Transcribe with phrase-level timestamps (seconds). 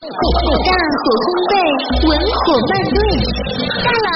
[0.00, 1.52] 大火烘焙，
[2.08, 2.96] 文火慢炖。
[3.84, 4.08] 大郎，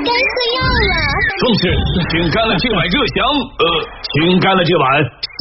[0.00, 0.96] 该喝药了。
[1.36, 1.62] 壮士，
[2.08, 3.20] 请干了这碗热翔，
[3.60, 3.64] 呃，
[4.00, 4.88] 请干了这碗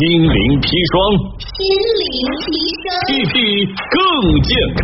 [0.04, 1.32] 心灵砒霜。
[1.48, 1.64] 心
[1.96, 2.12] 灵
[2.44, 2.52] 砒
[2.84, 3.96] 霜，屁屁更
[4.44, 4.52] 健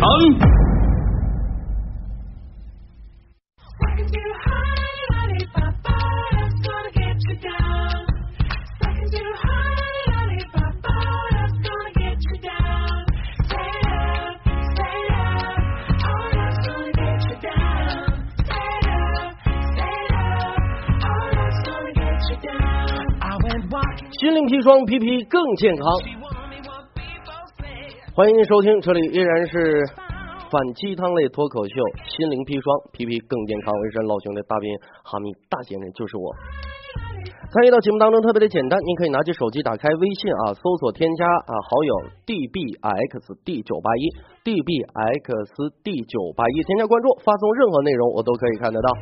[24.36, 25.88] 灵砒霜，皮皮更健康。
[28.12, 29.80] 欢迎收听，这里依然是
[30.52, 31.72] 反鸡汤类脱口秀
[32.04, 33.72] 《心灵砒霜》，皮皮更健康。
[33.72, 34.68] 我是老兄的大兵
[35.08, 36.36] 哈密大先生，就是我。
[37.48, 41.92] 参与到节目当中特别的简单，您可以拿起手机打开微信啊，搜索添加啊好友
[42.28, 44.04] dbxd 九八一
[44.44, 48.92] dbxd 九八一，添加关注，发送任何内容我都可以看得到。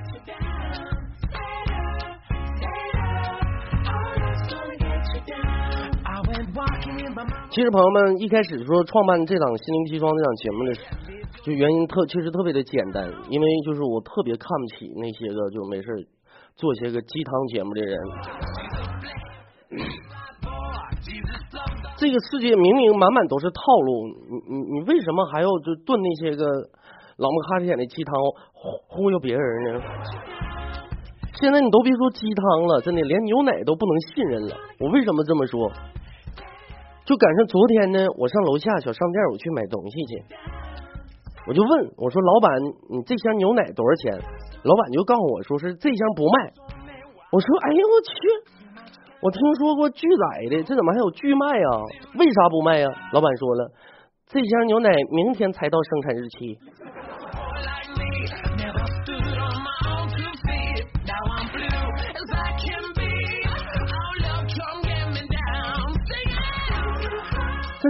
[7.50, 10.74] 其实朋友们一开始说创办这档《心灵砒霜》这档节目的，
[11.46, 15.86] 就原因特其实特别的简单，因为就是我特别看不起那些个就没事
[16.56, 17.94] 做些个鸡汤节目的人。
[21.96, 26.44] 这个世界明明满满都是套路，你你你为什么还要就炖那些个
[27.16, 28.12] 老木哈点的鸡汤
[28.88, 29.80] 忽悠别人呢？
[31.40, 34.56] 现在你都别说鸡汤了，真的连牛奶都不能信任了。
[34.80, 35.70] 我为什么这么说？
[37.04, 40.24] 就赶上昨天呢，我上楼下小商店，我去买东西去，
[41.46, 42.50] 我就问我说：“老板，
[42.90, 44.18] 你这箱牛奶多少钱？”
[44.64, 46.52] 老板就告诉我说是这箱不卖。
[47.30, 48.14] 我说：“哎呀，我去！
[49.20, 51.84] 我听说过拒载的，这怎么还有拒卖啊？
[52.18, 53.70] 为啥不卖呀？”老板说了
[54.26, 56.58] ：“这箱牛奶明天才到生产日期。”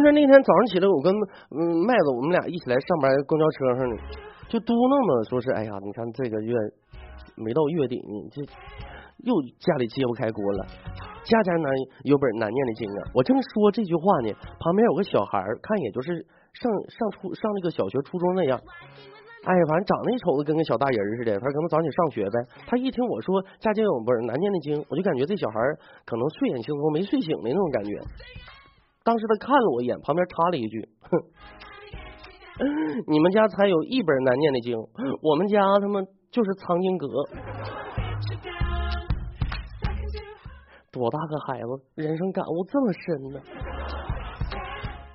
[0.04, 1.08] 是那天早上起来，我跟
[1.50, 3.96] 嗯麦子我们俩一起来上班，公交车上呢，
[4.48, 6.52] 就嘟囔着说是，哎呀，你看这个月
[7.36, 8.42] 没到月底，你这
[9.24, 10.66] 又家里揭不开锅了，
[11.24, 11.66] 家家难
[12.04, 13.00] 有本难念的经啊！
[13.14, 16.12] 我正说这句话呢，旁边有个小孩看也就是
[16.52, 18.60] 上上初上那个小学初中那样，
[19.44, 22.36] 哎，反正长得一瞅子跟个小大人似的，他可能早起上学呗。
[22.66, 25.56] 他一听我说家家有本难念的经，我就感觉这小孩
[26.04, 27.96] 可能睡眼惺忪没睡醒的那种感觉。
[29.04, 31.20] 当时他看了我一眼，旁边插了一句：“哼，
[33.06, 34.76] 你们家才有一本难念的经，
[35.20, 36.00] 我们家他妈
[36.30, 37.06] 就是藏经阁。”
[40.90, 41.66] 多大个孩子，
[41.96, 43.40] 人生感悟这么深呢？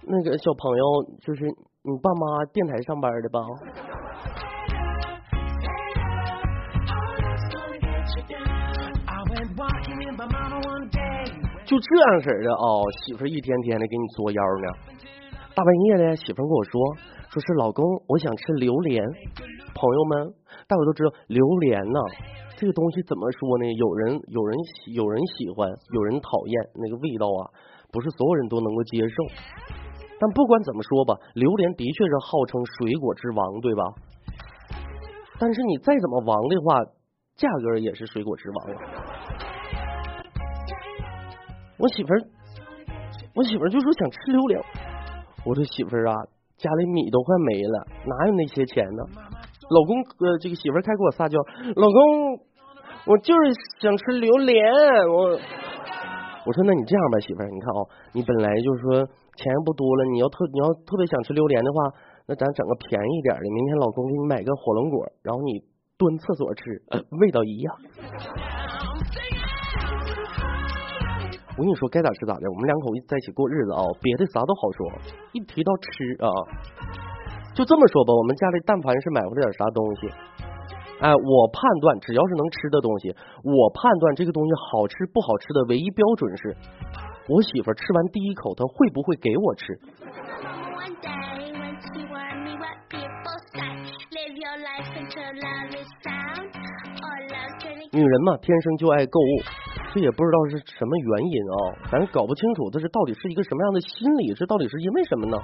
[0.04, 0.84] 那个小朋友
[1.22, 1.46] 就是
[1.84, 3.40] 你爸妈电台上班的吧？
[11.70, 12.66] 就这样式的啊，
[13.06, 14.68] 媳妇一天天的给你作妖呢。
[15.54, 16.82] 大半夜的，媳妇跟我说，
[17.30, 19.06] 说是老公，我想吃榴莲。
[19.78, 20.34] 朋友们，
[20.66, 22.00] 大伙都知道榴莲呢，
[22.58, 23.72] 这个东西怎么说呢？
[23.78, 27.54] 有人有人喜有人喜欢，有人讨厌，那个味道啊，
[27.94, 29.16] 不是所有人都能够接受。
[30.20, 33.84] 但不管怎么说吧，榴莲的确是号称水果之王，对吧？
[35.38, 36.82] 但是你再怎么王的话，
[37.38, 39.19] 价格也是水果之王。
[41.80, 42.20] 我媳妇儿，
[43.34, 44.62] 我媳妇儿就说想吃榴莲。
[45.46, 46.14] 我说媳妇儿啊，
[46.58, 49.02] 家里米都快没了，哪有那些钱呢？
[49.72, 51.40] 老公，呃，这个媳妇儿开给我撒娇，
[51.76, 52.44] 老公，
[53.08, 54.60] 我就是想吃榴莲。
[55.08, 55.40] 我
[56.44, 57.80] 我说那你这样吧，媳妇儿，你看啊，
[58.12, 59.08] 你本来就是说
[59.40, 61.96] 钱不多了，你要特你要特别想吃榴莲的话，
[62.28, 65.64] 那咱整个便宜点的，明天老公给你买个火龙果，然后你
[65.98, 66.84] 蹲厕所吃，
[67.22, 67.76] 味道一样。
[71.60, 72.48] 我跟你说，该咋吃咋的。
[72.48, 74.88] 我们两口子在一起过日子啊，别的啥都好说，
[75.36, 76.32] 一提到吃啊，
[77.52, 78.16] 就这么说吧。
[78.16, 80.08] 我们家里但凡是买回来点啥东西，
[81.04, 83.12] 哎，我判断只要是能吃的东西，
[83.44, 86.56] 我判断这个东西好吃不好吃的唯一标准是，
[87.28, 89.76] 我媳妇吃完第一口，她会不会给我吃？
[97.92, 99.44] 女人嘛，天生就爱购物。
[99.94, 101.56] 这也不知道是什么原因啊，
[101.92, 105.38] 咱搞不清楚这是到底是一个什么样的心理，这到底是因为什么呢？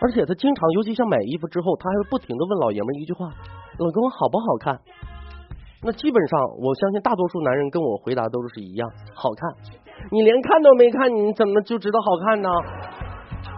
[0.00, 3.30] 而且他经常，尤其像买衣服之后，他还会不停的问老爷们一句话
[3.78, 4.78] ：“老公好不好看？”
[5.82, 9.74] 那基本上，我相信大多数男人跟我回答都是一样，好看。
[10.10, 12.48] 你连看都没看，你怎么就知道好看呢？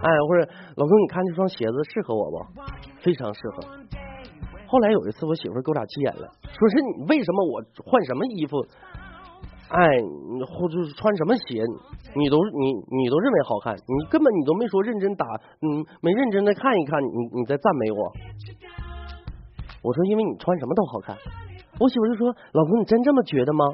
[0.01, 2.45] 哎，或者老公，你看这双鞋子适合我不？
[3.01, 3.63] 非常适合。
[4.67, 8.65] 后来有一次，我媳妇给我俩急眼了，说是你为什么我换什么衣服，
[9.71, 11.63] 哎，你或者是穿什么鞋，
[12.17, 15.25] 你都你你都认为好看，你根本你都没说认真打，
[15.63, 18.13] 嗯，没认真的看一看，你你在赞美我。
[19.83, 21.17] 我说因为你穿什么都好看。
[21.79, 23.65] 我媳妇就说，老公，你真这么觉得吗？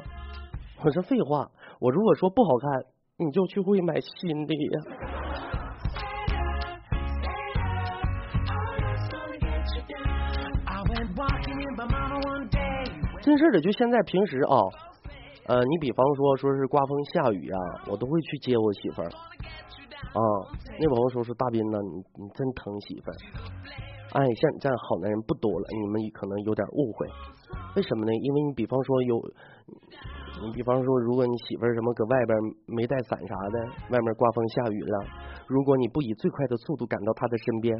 [0.85, 1.49] 我说废话，
[1.81, 2.85] 我如果说不好看，
[3.17, 4.81] 你就去会买新的呀。
[13.21, 14.55] 真事的，就现在平时啊，
[15.47, 17.59] 呃，你比方说说是刮风下雨啊，
[17.89, 20.19] 我都会去接我媳妇儿啊。
[20.79, 23.15] 那朋友说说大斌呢，你你真疼媳妇儿。
[24.11, 27.07] 哎，像你这样好男人不多了，你们可能有点误会。
[27.75, 28.11] 为什么呢？
[28.11, 29.15] 因为你比方说有，
[30.43, 33.59] 你比方说，如果你媳妇儿什么搁外边没带伞啥的，
[33.91, 35.05] 外面刮风下雨了，
[35.47, 37.75] 如果你不以最快的速度赶到她的身边。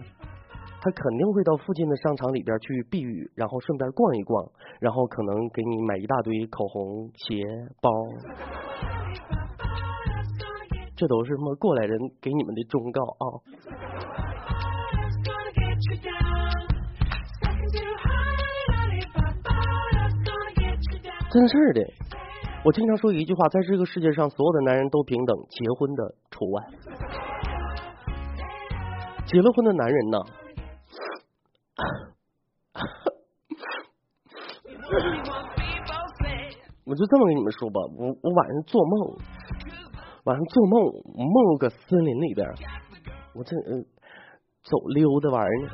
[0.79, 7.43] 他肯定会到附近的商场里边去避雨，然后顺便逛一逛，然后可能给你买一大堆口红、鞋、
[7.81, 7.91] 包。
[10.95, 13.25] 这都是什么过来人给你们的忠告啊！
[21.29, 21.81] 真事的，
[22.63, 26.63] 我经常说一句话，在这个世界上，所有的男人都平等，结婚的除外。
[29.25, 30.17] 结了婚的男人呢？
[36.87, 39.17] 我就这么跟你们说吧，我我晚上做梦，
[40.23, 40.81] 晚上做梦，
[41.15, 42.47] 梦个森林里边，
[43.35, 43.83] 我这呃
[44.63, 45.69] 走溜达玩呢，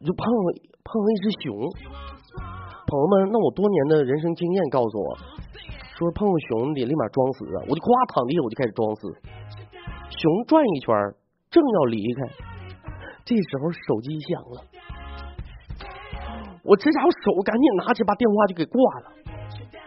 [0.00, 0.24] 我就碰
[0.82, 1.54] 碰了一只熊。
[2.86, 5.18] 朋友们，那我多年的人生经验告诉我，
[5.98, 7.66] 说碰到熊得立马装死啊！
[7.68, 9.10] 我就咵躺地上，我就开始装死。
[10.08, 10.94] 熊转一圈，
[11.50, 12.18] 正要离开，
[13.24, 14.62] 这时候手机响了。
[16.66, 19.12] 我这家伙手赶紧拿起把电话就给挂了，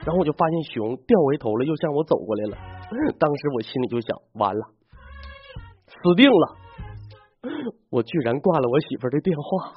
[0.05, 2.57] 然后我就发现熊掉回头了，又向我走过来了。
[3.19, 4.61] 当时我心里就想，完了，
[5.87, 6.55] 死定了！
[7.89, 9.73] 我居然挂了我媳妇的电话。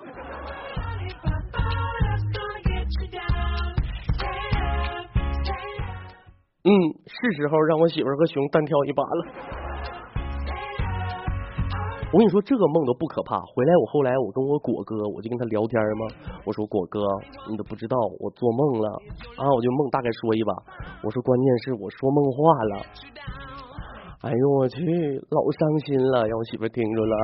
[6.65, 6.71] 嗯，
[7.05, 9.72] 是时候让我媳妇和熊单挑一把了。
[12.13, 13.41] 我跟你说，这个梦都不可怕。
[13.41, 16.37] 回来我后来我跟我果哥，我就跟他聊天嘛。
[16.45, 17.01] 我说果哥，
[17.49, 18.89] 你都不知道我做梦了
[19.41, 19.49] 啊！
[19.49, 20.53] 我就梦大概说一把。
[21.03, 22.75] 我说关键是我说梦话了。
[24.29, 24.77] 哎呦我去，
[25.33, 27.17] 老伤心了，让我媳妇听着了。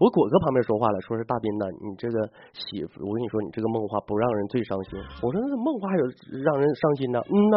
[0.00, 2.24] 我果哥旁边说话了，说是大斌呐，你这个
[2.56, 4.98] 媳妇，我跟你说，你这个梦话不让人最伤心。
[5.20, 6.04] 我说那梦话有
[6.40, 7.20] 让人伤心的？
[7.20, 7.56] 嗯呐。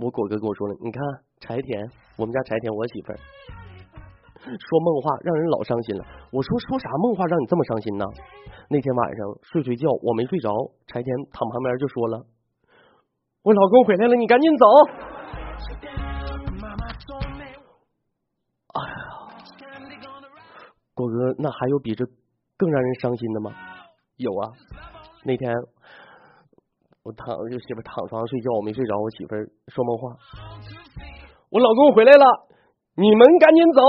[0.00, 1.02] 我果哥跟我说了，你看
[1.40, 3.12] 柴田，我们家柴田，我媳妇。
[4.56, 6.04] 说梦话让人老伤心了。
[6.32, 8.04] 我说说啥梦话让你这么伤心呢？
[8.70, 10.50] 那天晚上睡睡觉我没睡着，
[10.86, 12.24] 柴田躺旁边就说了
[13.42, 14.66] ：“我老公回来了，你赶紧走。”
[18.74, 18.94] 哎呀，
[20.94, 22.04] 果哥，那还有比这
[22.56, 23.50] 更让人伤心的吗？
[24.16, 24.52] 有啊，
[25.24, 25.50] 那天
[27.02, 29.34] 我躺就媳妇躺床上睡觉，我没睡着，我媳妇
[29.68, 30.16] 说梦话
[31.50, 32.24] ：“我老公回来了，
[32.94, 33.80] 你们赶紧走。”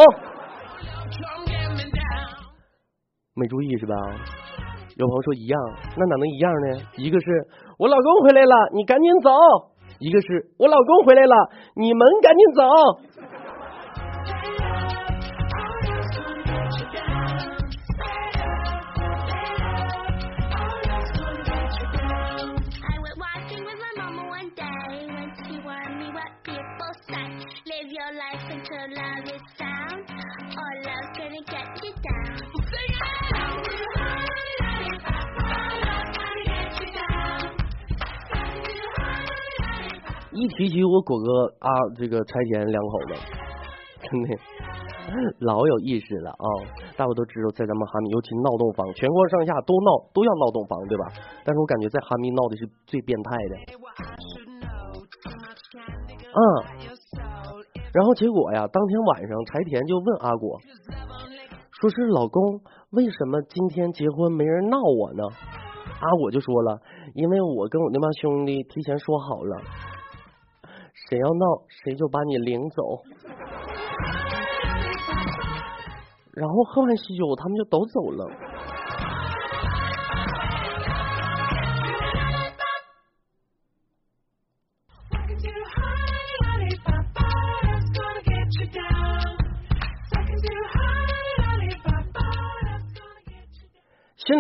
[3.40, 3.96] 没注意是吧？
[4.98, 5.60] 有朋友说一样，
[5.96, 6.82] 那哪能一样呢？
[6.98, 7.26] 一个是
[7.78, 9.32] 我老公回来了，你赶紧走；
[10.00, 12.64] 一个是我老公回来了，你们赶紧走。
[40.40, 41.68] 一提起我果哥啊，
[41.98, 43.14] 这个柴田两口子，
[44.08, 46.48] 真的老有意思了啊！
[46.96, 51.12] 大伙都知道，在咱们哈密，尤其闹洞房，全国上下都闹，都要闹洞房，对吧？
[51.44, 53.56] 但是我感觉在哈密闹的是最变态的。
[56.32, 56.42] 嗯，
[57.92, 60.58] 然后结果呀，当天晚上柴田就问阿果，
[61.82, 65.24] 说是老公，为什么今天结婚没人闹我呢？
[66.00, 66.80] 阿果就说了，
[67.14, 69.60] 因为我跟我那帮兄弟提前说好了。
[71.10, 73.02] 谁要闹，谁就把你领走。
[76.34, 78.30] 然后喝完喜酒，他们就都走了。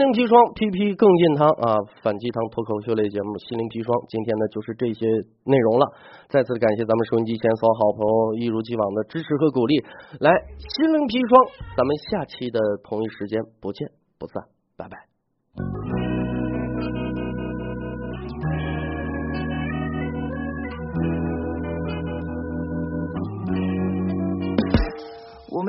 [0.09, 1.77] 灵砒霜，PP 更健康啊！
[2.01, 5.05] 反鸡汤脱口秀类节目《心灵砒霜》，今天呢就是这些
[5.45, 5.85] 内容了。
[6.29, 9.77] 再次感谢咱们收音机前所有好朋友一如既往的支持和鼓励。
[10.19, 11.33] 来，心灵砒霜，
[11.77, 15.08] 咱们下期的同一时间不见不散，拜拜。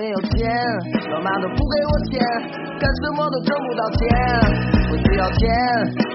[0.00, 0.48] 没有钱，
[1.12, 2.24] 老妈都不给我钱，
[2.80, 4.08] 干什么都挣不到钱。
[4.88, 5.44] 我需要钱，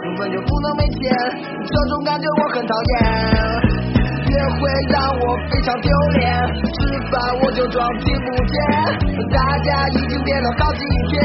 [0.01, 1.13] 根本就不能没钱，
[1.69, 2.97] 这种感觉我很讨厌。
[4.25, 6.33] 约会让我非常丢脸，
[6.65, 8.57] 吃饭我就装听不见。
[9.29, 11.21] 大家已经点了好几天，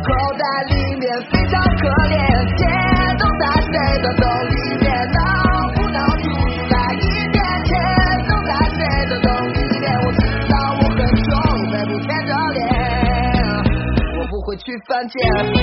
[0.00, 2.16] 口袋里面非常可怜，
[2.56, 2.64] 钱
[3.20, 4.56] 都在谁的兜里
[15.06, 15.57] 不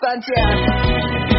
[0.00, 1.35] 再见。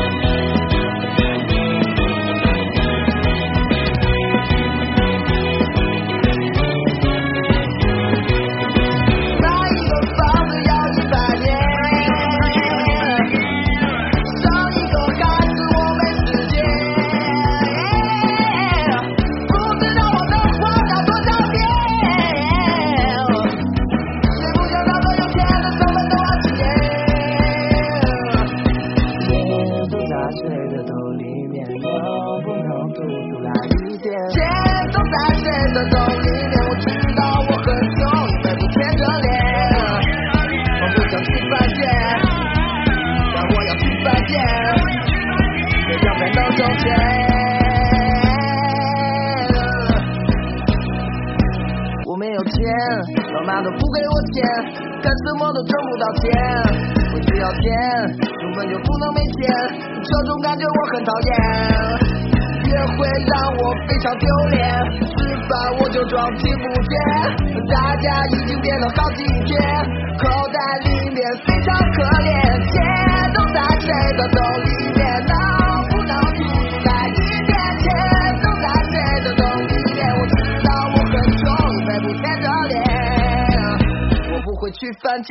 [53.58, 54.46] 爸妈都不给我钱，
[55.02, 56.30] 干什么都挣不到钱。
[57.14, 57.64] 我需要钱，
[58.22, 59.50] 根本就不能没钱，
[60.04, 61.30] 这种感觉我很讨厌。
[62.70, 64.62] 约会让我非常丢脸，
[65.02, 66.94] 吃饭我就装听不见。
[67.68, 69.58] 大家已经点了好几天，
[70.20, 72.30] 口袋里面非常可怜，
[72.70, 74.40] 钱都在谁的兜
[85.08, 85.30] 会去犯贱。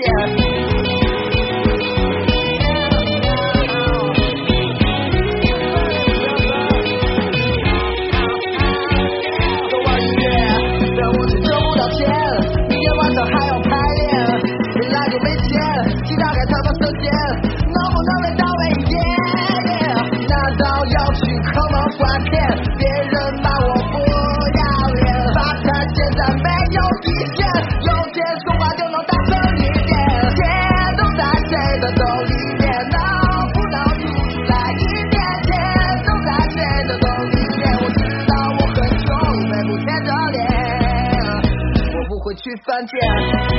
[9.68, 10.24] 都玩音乐，
[10.96, 11.98] 但我却挣不到钱，
[12.68, 13.50] 明天晚上还要
[42.86, 43.55] 见。